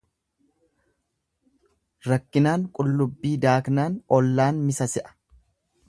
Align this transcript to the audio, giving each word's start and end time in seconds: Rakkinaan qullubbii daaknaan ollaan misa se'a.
Rakkinaan 2.07 2.65
qullubbii 2.79 3.35
daaknaan 3.47 4.01
ollaan 4.19 4.65
misa 4.69 4.91
se'a. 4.97 5.17